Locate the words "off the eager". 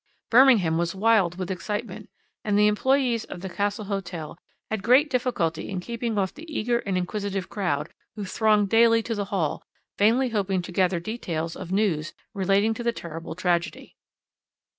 6.17-6.79